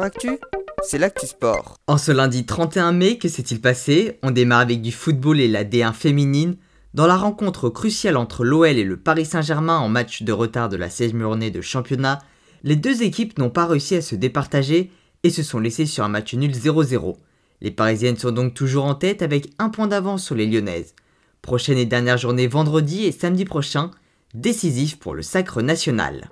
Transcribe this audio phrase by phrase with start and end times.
[0.00, 0.38] Actu,
[0.82, 1.76] c'est l'actu sport.
[1.86, 4.18] En ce lundi 31 mai, que s'est-il passé?
[4.22, 6.56] On démarre avec du football et la D1 féminine.
[6.94, 10.78] Dans la rencontre cruciale entre l'OL et le Paris Saint-Germain en match de retard de
[10.78, 12.20] la 16e journée de championnat,
[12.62, 14.90] les deux équipes n'ont pas réussi à se départager
[15.24, 17.16] et se sont laissées sur un match nul 0-0.
[17.60, 20.94] Les Parisiennes sont donc toujours en tête avec un point d'avance sur les Lyonnaises.
[21.42, 23.90] Prochaine et dernière journée vendredi et samedi prochain,
[24.32, 26.28] décisif pour le sacre national.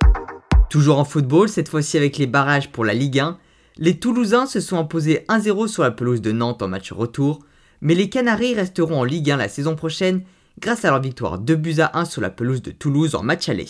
[0.69, 3.37] Toujours en football, cette fois-ci avec les barrages pour la Ligue 1,
[3.81, 7.39] les Toulousains se sont imposés 1-0 sur la pelouse de Nantes en match retour,
[7.81, 10.21] mais les Canaries resteront en Ligue 1 la saison prochaine
[10.59, 13.49] grâce à leur victoire 2 buts à 1 sur la pelouse de Toulouse en match
[13.49, 13.65] aller.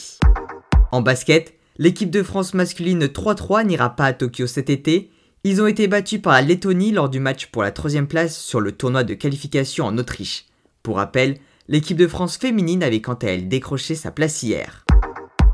[0.92, 5.12] En basket, l'équipe de France masculine 3-3 n'ira pas à Tokyo cet été.
[5.46, 8.60] Ils ont été battus par la Lettonie lors du match pour la troisième place sur
[8.60, 10.44] le tournoi de qualification en Autriche.
[10.84, 11.38] Pour rappel,
[11.70, 14.86] l'équipe de France féminine avait quant à elle décroché sa place hier.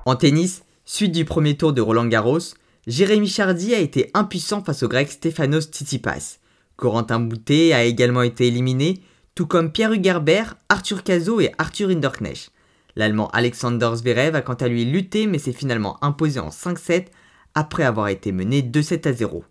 [0.07, 2.39] En tennis, Suite du premier tour de Roland Garros,
[2.87, 6.37] Jérémy Chardy a été impuissant face au grec Stefanos Tsitsipas.
[6.77, 9.01] Corentin Boutet a également été éliminé,
[9.35, 12.49] tout comme Pierre Hugerbert, Arthur Cazot et Arthur Hinderknecht.
[12.95, 17.07] L'Allemand Alexander Zverev a quant à lui lutté mais s'est finalement imposé en 5-7
[17.55, 19.43] après avoir été mené 2-7 à 0.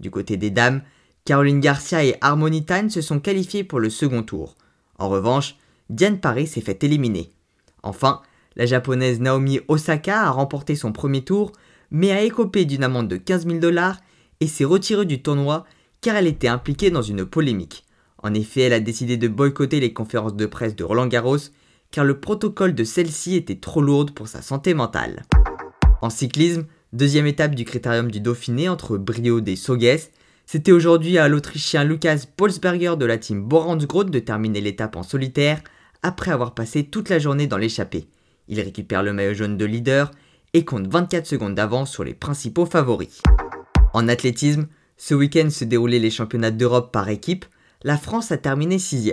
[0.00, 0.82] Du côté des dames,
[1.24, 4.56] Caroline Garcia et Harmony Tan se sont qualifiées pour le second tour.
[4.98, 5.54] En revanche,
[5.90, 7.30] Diane Paris s'est fait éliminer.
[7.84, 8.20] Enfin,
[8.56, 11.52] la japonaise Naomi Osaka a remporté son premier tour,
[11.90, 13.98] mais a écopé d'une amende de 15 000 dollars
[14.40, 15.64] et s'est retirée du tournoi
[16.00, 17.84] car elle était impliquée dans une polémique.
[18.22, 21.38] En effet, elle a décidé de boycotter les conférences de presse de Roland Garros
[21.90, 25.24] car le protocole de celle-ci était trop lourde pour sa santé mentale.
[26.02, 30.08] En cyclisme, deuxième étape du critérium du Dauphiné entre Briod et Soges,
[30.46, 35.62] c'était aujourd'hui à l'Autrichien Lukas Polsberger de la team Boransgrod de terminer l'étape en solitaire
[36.02, 38.08] après avoir passé toute la journée dans l'échappée.
[38.48, 40.10] Il récupère le maillot jaune de leader
[40.54, 43.20] et compte 24 secondes d'avance sur les principaux favoris.
[43.92, 47.44] En athlétisme, ce week-end se déroulaient les championnats d'Europe par équipe.
[47.82, 49.12] La France a terminé 6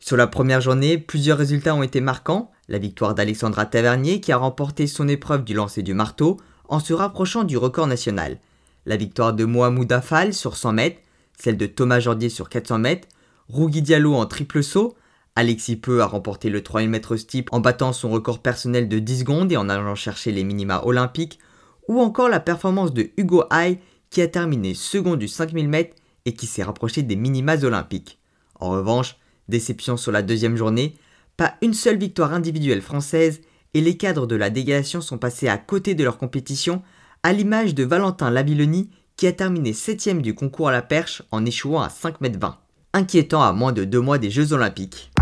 [0.00, 2.50] Sur la première journée, plusieurs résultats ont été marquants.
[2.68, 6.92] La victoire d'Alexandra Tavernier qui a remporté son épreuve du lancer du marteau en se
[6.92, 8.38] rapprochant du record national.
[8.86, 11.00] La victoire de Mohamed Afal sur 100 mètres,
[11.38, 13.08] celle de Thomas Jordier sur 400 mètres,
[13.48, 14.96] Rougui Diallo en triple saut,
[15.38, 19.20] Alexis Peu a remporté le 3000 mètres steep en battant son record personnel de 10
[19.20, 21.38] secondes et en allant chercher les minima olympiques,
[21.86, 23.78] ou encore la performance de Hugo Hay
[24.10, 25.94] qui a terminé second du 5000 mètres
[26.24, 28.18] et qui s'est rapproché des minimas olympiques.
[28.56, 29.16] En revanche,
[29.48, 30.96] déception sur la deuxième journée,
[31.36, 33.40] pas une seule victoire individuelle française
[33.74, 36.82] et les cadres de la délégation sont passés à côté de leur compétition,
[37.22, 41.46] à l'image de Valentin Lavilloni qui a terminé 7ème du concours à la perche en
[41.46, 42.58] échouant à 5 mètres 20,
[42.92, 45.12] inquiétant à moins de deux mois des Jeux olympiques.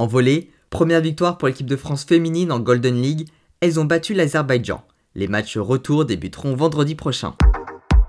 [0.00, 3.26] En volée, première victoire pour l'équipe de France féminine en Golden League,
[3.60, 4.84] elles ont battu l'Azerbaïdjan.
[5.16, 7.34] Les matchs retour débuteront vendredi prochain.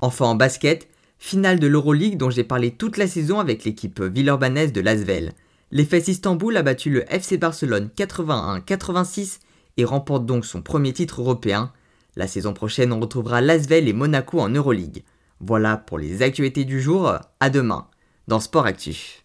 [0.02, 4.72] Enfin en basket, finale de l'Euroleague dont j'ai parlé toute la saison avec l'équipe villeurbanaise
[4.72, 5.32] de Lasvel.
[5.72, 9.40] L'Efes Istanbul a battu le FC Barcelone 81-86
[9.78, 11.72] et remporte donc son premier titre européen.
[12.16, 15.04] La saison prochaine, on retrouvera Lasvel et Monaco en Euroleague.
[15.40, 17.88] Voilà pour les actualités du jour, à demain
[18.28, 19.16] dans Sport Actif.